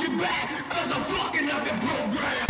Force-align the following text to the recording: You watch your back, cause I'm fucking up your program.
You 0.00 0.06
watch 0.06 0.08
your 0.08 0.18
back, 0.18 0.70
cause 0.70 0.92
I'm 0.92 1.02
fucking 1.02 1.50
up 1.50 1.66
your 1.66 1.76
program. 1.78 2.49